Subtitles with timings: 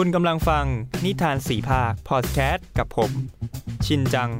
[0.00, 0.64] คุณกำลังฟัง
[1.04, 3.10] นิทานสีภาคพอดแคสต์กับผม
[3.86, 4.30] ชินจัง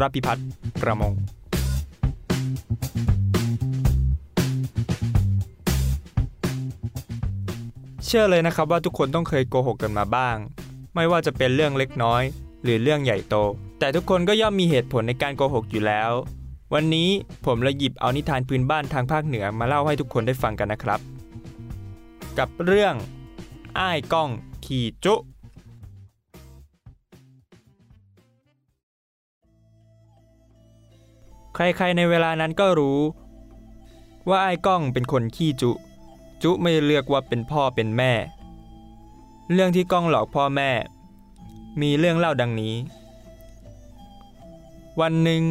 [0.00, 0.46] รับพิพัฒน์
[0.82, 1.12] ประมง
[8.04, 10.36] เชื่อเลยนะครับว่าทุกคนต้องเคยโกหกกันมาบ้าง
[10.94, 12.22] ไม่ว่าจะเป็นเรื่องเล็กน้อย
[12.62, 13.36] หรือเรื่องใหญ่โต
[13.78, 16.10] แต่ทุกคนก็ย่อมมีเหตุผลในการโกหกอยู่แล้ว
[16.74, 17.10] วันนี้
[17.46, 21.00] ผมเลยหยิบเอานิทานพื้นบ้านทางภาคเหนือมาเล่าให้ทุกคนได้ฟังกันนะครับ
[22.38, 22.94] กับเรื่อง
[23.78, 24.30] อ้ายก้อง
[24.74, 25.14] ขี่จุ
[31.54, 33.00] ใครๆในเวลานั้นก็รู้
[34.28, 35.72] ว่าไอ้ก้องเป็นคนขี้จุ
[36.42, 38.12] จุไม่เลือกว่าเป็นพ่อเป็นแม่
[39.52, 40.70] เรื่องที่ก้องหลอกพ่อแม่
[41.80, 42.74] มีเรื่องเล่าดังนี้
[45.00, 45.42] วันหนึ่ง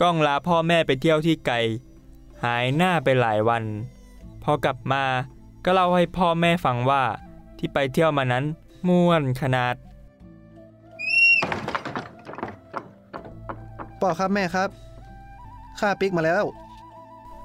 [0.00, 1.56] ก้องลาพ่อแม่ไปเที่ยวที่ไกล
[2.44, 3.64] หายหน้าไปหลายวัน
[4.42, 5.04] พอกลับมา
[5.64, 7.04] ก็เล่าให้พ่อแม่ฟังว่า
[7.60, 8.44] ที่ไปเที่ยวมานั้น
[8.88, 9.74] ม่วนขนาด
[14.00, 14.68] พ่อครับแม่ครับ
[15.78, 16.44] ข้าปิกมาแล้ว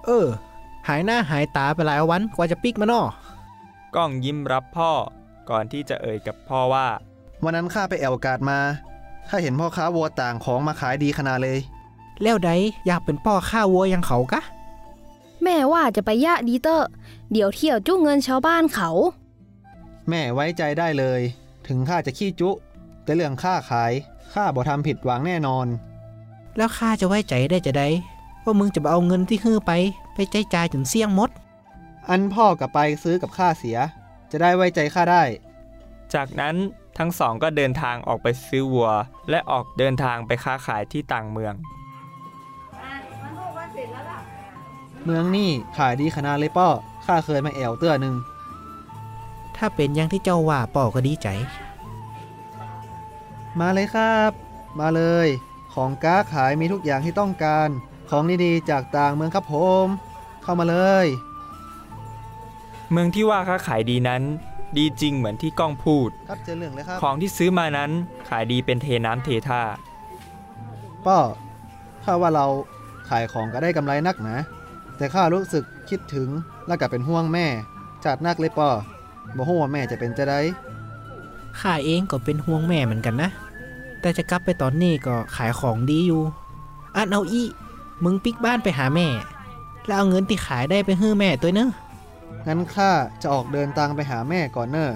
[0.05, 0.27] เออ
[0.88, 3.02] หายหน้าหายตาไปหลายวันกว่าจะปิกมาน่อ
[3.95, 4.91] ก้องยิ้มรับพ่อ
[5.49, 6.88] ก่อนที่จะเอ่ยกับพ่อว่า
[7.44, 8.59] วันนั้นข้าไปแอวกาดมา
[9.29, 11.59] ข้าเห็นพ่อค้าวัวต่างของมาขายดีขนาดเลย
[12.22, 12.52] แล้วใด
[12.85, 14.41] อยากเป็นพ่อข้าวัวอยังเขากะ
[15.44, 16.88] แม่ว่าจะไปยะดีเตอร์
[17.31, 18.89] เดี๋ยวเที่ยวจุ้เงินชาวบ้านเขา
[20.09, 21.22] แม่ไว้ใจได้เลย
[21.67, 22.50] ถึงข้าจะขี้จุ
[23.03, 23.94] แต่เรื่องข้าขาย
[24.34, 25.67] ข้าบ่ทำผิดหวังแน่นอน
[26.58, 27.89] แล้วข้าจะไว้ใจได้จะได้
[28.44, 29.72] ว่ามึงจะเอาเงินที่ฮื้อไป
[30.14, 31.29] ไปใจจ่ายจนเสี่ยงหมด
[32.09, 33.78] อันพ่อกลับไปซื้อกับข้าเสีย
[34.31, 35.24] จะได้ไว้ใจข้าได้
[36.13, 36.56] จากนั้น
[36.97, 38.91] ทั้งสองก็เดินทางออกไปซื้อวัว
[39.29, 41.53] และออกเดินทางไปค้าขายที่ต่างเมือง
[45.06, 46.69] เมืองนี่ขายดีขนาดเลยป้อ
[47.06, 48.16] ข้าเคยมาแอวเตื้อหนึ่ง
[49.57, 51.27] ถ้าเป็นอย่างที่เจ้าว่าป่อก็ดีใจ
[53.59, 54.31] มาเลยครับ
[54.79, 55.27] มาเลย
[55.73, 57.69] ของก้าขายมีทุกอย่างที่ต้องการ
[58.09, 59.85] ของดีๆจากต่างเมืองครับผม
[60.43, 61.05] เข้ามาเลย
[62.91, 64.23] เมืองที่ว่าค้าขายดีนั้น
[64.77, 67.91] ดีจริงเหมือนที่ก้องพูด ครับเจอเรื่องเลยครับ ของที่ซื้อมานั้น
[68.29, 69.61] ขายดีเป็นเทน้ำเทท่า
[71.05, 71.17] ป้อ
[72.03, 72.45] ข้าว่าเรา
[73.09, 74.37] ขายของก็ได้กำไรนักนะ
[74.97, 76.29] แต่ข้ารู้สึกคิดถึง
[76.67, 77.47] แล้วก็เป็นห่วงแม่
[78.05, 78.69] จัดนักเลยป้อ
[79.36, 80.40] บ่ฮู้ว่าแม่จะเป็นจะได้
[81.59, 83.30] ข้าเองก็เป็นห่วงแม่เหมือนกันนะ
[84.02, 86.22] แต่จะกลับไปตอนนี้ก็ขายของดีอยู่
[86.96, 87.44] อันเอาอี
[88.03, 89.08] มึงปิกบ้านไปหาแม่
[89.85, 91.69] แล้วเอาเงินที่ขายได้ไปฮื้อแม่ตัวเนอะ
[92.46, 92.91] งั้นข้า
[93.22, 94.90] จะออกเดินทางไปหาแม่ก่อนเนอะ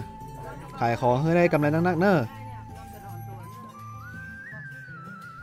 [0.80, 2.18] ขายของให้ได้กำไรนักๆเนอะ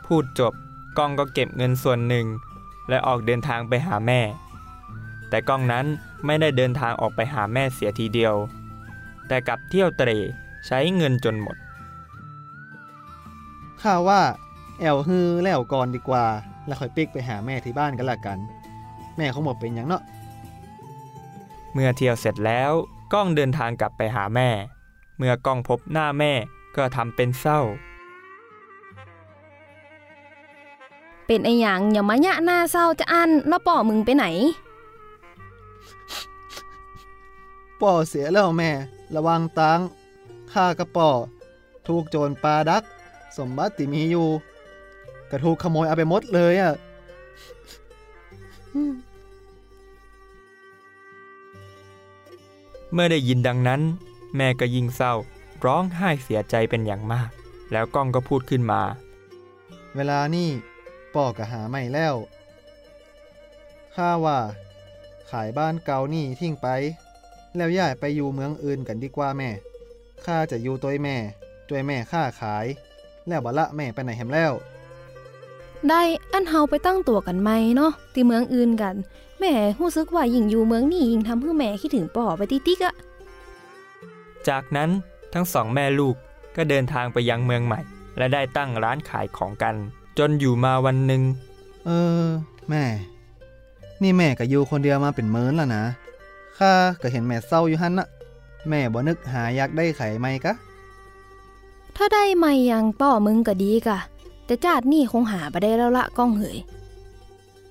[0.05, 0.53] พูดจบ
[0.97, 2.25] ก้องก็เก็บเงินส่วนหนึ่ง
[2.89, 4.21] และออกเดินทางไปหาแม่
[5.29, 5.85] แต่ก้องนั้น
[6.25, 8.35] ไม่ได้เดินทางออกไปหาแม่เสียทีเดียว
[9.27, 10.17] แต่กลับเที่ยวเตร่
[10.67, 11.57] ใช้เงินจนหมด
[13.81, 14.21] ข้าว่า
[14.79, 16.25] แอวฮือแล้วก่อนดีกว่า
[16.65, 18.37] แล้วค่อยปิกไปหาแม่ที่บ้านกันละกัน
[19.17, 20.03] แม่คงบอกเป็นอย่างเนาะ
[21.73, 22.71] เมื่อเที่ยวเสร็จแล้ว
[23.13, 24.49] ก้องเดินทางกลับไปหาแม่
[25.17, 26.31] เมื่อก้องพบหน้าแม่
[26.75, 27.59] ก็ทำเป็นเศร้า
[31.27, 34.25] เป็นไอหยังอย่ามาญะหน้าเศร้าจะอันแล้วป่อมึงไปไหน
[37.81, 38.71] ป่อเสียแล้วแม่
[39.15, 39.79] ระวังตัง
[40.53, 41.09] ข้ากระป่อ
[41.87, 42.83] ถูกโจรปาดัก
[43.37, 44.27] สมบัติที่มีอยู่
[45.31, 46.73] กระถูกขโมยเอาไปหมดเลยอะ
[52.93, 53.81] เมื่อได้ยินดังนั้น
[54.35, 55.13] แม่ก็ยิ่งเศร้า
[55.65, 57.29] ร้องไห้เสียใจเป็นอย่างมาก
[57.71, 58.81] แล้วก้องก็พูดขึ้นมา
[59.95, 60.49] เวลานี่
[61.13, 62.15] ป่อก็หาไม่แล้ว
[63.95, 64.39] ข้าว่า
[65.31, 66.67] ขายบ้านเก่านี่ทิ้งไป
[67.57, 69.49] แล้วย้ายไปอยู่เมืองอื่นกันดีกว่าแม่
[70.25, 71.15] ข้าจะอยู่ตัวแม่
[71.67, 72.65] ตัวแม่ข้าขาย
[73.27, 74.51] แล้วบ่ละแม่ไปไหนแฮมแล้ว
[75.89, 76.01] ได้
[76.33, 78.95] อันเฮาไปตั้งตัวกันไหมเนาะที่เมืองอื่นกัน
[79.39, 82.95] แม่รู้สึกว่ายิ่งอยู่เมืองนี่ยิ่งทำให้แม่คิดถึงป่อไปติกๆอะ
[84.47, 84.89] จากนั้น
[85.33, 86.15] ทั้งสองแม่ลูก
[86.55, 87.79] ก็เดินทางไปยังเมืองใหม่
[88.17, 89.75] และได้ตั้งร้านขายของกัน
[90.17, 91.21] จนอยู่มาวันหนึ่ง
[91.85, 91.89] เอ
[92.23, 92.25] อ
[92.69, 92.83] แม่
[94.01, 95.83] นี่แม่ก็อยู่คนเดียวมาเป็นเมินแล้วนะ
[96.59, 98.07] ข้าก็เห็นแม่เศร้าอยู่หันน่ะ
[98.69, 100.53] แม่บ่นึกหาอยากได้ไข่ไหมกะ
[101.95, 103.99] ถ้าได้ไม่ยังป่อมึงก็ดีกะ
[104.45, 106.57] แต่จาดนี่คงหาบ่ได้แล้วละก้องเหย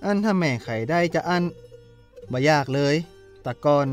[0.05, 1.45] อันถ้าแม่ไข่ได้จะอัน
[2.33, 2.95] บ่ยากเลย
[3.43, 3.87] แต่ก่อน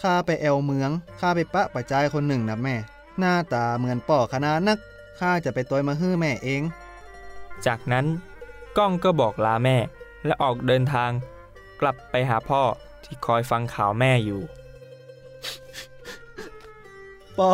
[0.00, 2.74] ข้าไปแอวเมืองข้าไปปะประจายคนหนึ่งนะแม่
[3.18, 4.78] หน้าตาเหมือนป่อคณะนัก
[5.18, 6.62] ข้าจะไปตัวมาฮื้อแม่เอง
[7.66, 8.06] จากนั้น
[8.76, 9.76] ก้องก็บอกลาแม่
[10.26, 11.10] และออกเดินทาง
[11.80, 12.62] กลับไปหาพ่อ
[13.14, 14.40] ที่คอยฟังข่าวแม่อยู่
[17.38, 17.52] ป่อ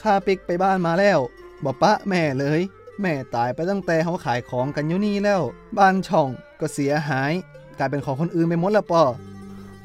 [0.00, 1.18] ข้าปิกไปบ้านมาแล้ว
[1.64, 2.60] บ่ปะแม่เลย
[3.00, 5.42] แม่ตายไปตั้งแต่เขาขายของกันอยู่นี่แล้ว
[5.78, 6.28] บ้านช่อง
[6.60, 7.32] ก็เสียหาย
[7.78, 9.04] กลายเป็นของคนอื่นไปหมดแล้วป่อ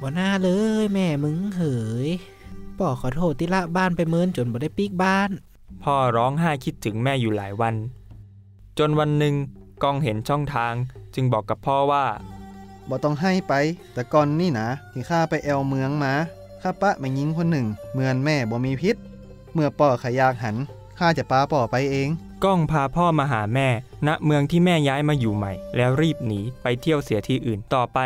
[0.01, 0.49] บ่น่าเล
[0.83, 1.61] ยแม่มึงเห
[2.07, 2.09] ย
[2.79, 5.29] ป่อขอโทษที่ละบ้านไปเมินจนบ่ได้ปีกบ้าน
[5.83, 7.75] พ่อร้องไห้คิดถึงแม่อยู่หลายวัน
[8.79, 9.35] จนวันหนึ่ง
[9.83, 10.73] ก้องเห็นช่องทาง
[11.15, 12.05] จึงบอกกับพ่อว่า
[12.89, 13.53] บ่ต้องให้ไป
[13.93, 16.13] แต่ก่อนนี่นะที่ข้าไปแอวเมืองมา
[16.61, 18.95] ข้าปะแม่ยิงคนหนึ่งเหมือนแม่บ่มีพิษ
[19.53, 20.55] เมื่อป่อขยากหัน
[20.99, 22.09] ข้าจะปาป่อไปเอง
[22.43, 23.67] ก้องพาพ่อมาหาแม่
[24.07, 27.99] ณ เมืองที่แม่ย้ายมาอยู่ใหม่ แล้วรีบหนีไปเที่ยวเสียที่อื่นต่อไป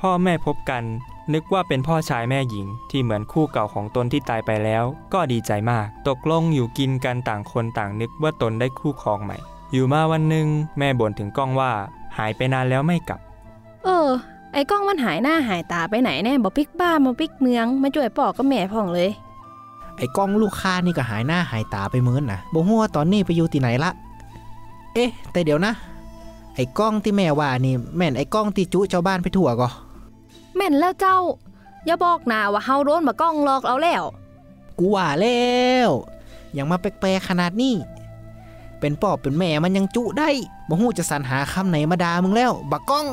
[0.00, 0.84] พ่อแม่พบกัน
[1.32, 4.84] นึกว่าเป็นพ่อชายแม่หญิง ที่เหมือนคู่เก่าของตนที่ตายไปแล้ว
[5.14, 9.36] ก็ดีใจมาก ตกลงอยู่กินกันต่างคนต่างนึกว่าตนได้คู่ครองใหม่
[9.72, 10.48] อยู่มาวันหนึ่ง
[10.78, 11.72] แม่บ่นถึงก้องว่า
[12.16, 13.20] หายไปนานแล้วไม่กลับ
[13.84, 14.08] เออ
[14.52, 19.10] ไอ้ก้องมันหายหน้าหายตาไปไหนแน่บ่ปิกบ้านบ่ปิกเมือง มาช่วยป่อกับแม่พ่องเลย
[19.96, 23.90] ไอ้กล้องลูกค้านี่ก็หายหน้าหายตาไปเมินนะบ่ฮู้ว่าตอนนี้ไปอยู่ที่ไหนละ
[24.94, 25.72] เอ๊ะ แต่เดี๋ยวนะ
[26.54, 29.68] ไอ้กล้องที่แม่ว่านี่แม่นไอ้กล้องที่จุชาวบ้านไปทั่วก็
[30.56, 31.18] แม่นแล้วเจ้า
[31.86, 34.02] อย่าบอกนาว่าเฮาโดนมาก้องหลอกเอาแล้ว
[34.78, 35.40] กูว่าแล้
[35.88, 35.90] ว
[36.56, 37.74] ยังมาแปลกๆขนาดนี้
[38.80, 40.28] เป็นปอบเป็นแม่มันยังจุได้
[40.68, 43.06] บ่ฮู้จะสรรหาคำไหนมาด่ามึงแล้ว บักกล้อง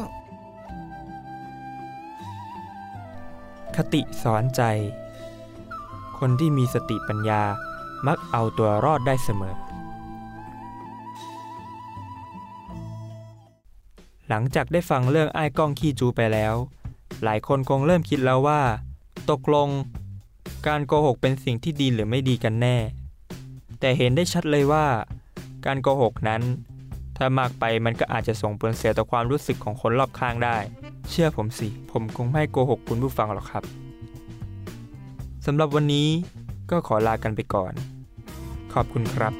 [3.78, 4.62] คติสอนใจ
[6.18, 7.44] คนที่มีสติปัญญา
[8.08, 9.56] มักเอาตัวรอดได้เสมอ
[14.28, 16.54] หลังจากได้ฟังเรื่องไอ้ก้องขี้จูไปแล้ว
[17.24, 18.62] หลายคนคงเริ่มคิดแล้วว่า
[19.30, 19.70] ตกลง
[20.68, 22.78] การโกหกเป็นสิ่งที่ดีหรือไม่ดีกันแน่
[23.80, 24.86] แต่เห็นได้ชัดเลยว่า
[25.66, 26.42] การโกหกนั้น
[27.18, 30.58] ถ้ามากไปมันก็อาจจะส่งผลเสียต่อความรู้สึกของคนรอบข้างได้
[31.10, 33.64] เชื่อผมสิ ผมคงไม่โกหกคุณผู้ฟังหรอกครับ
[35.46, 36.08] สำหรับวันนี้
[36.72, 37.74] ก็ขอลากันไปก่อน
[38.74, 39.34] ขอบคุณครับ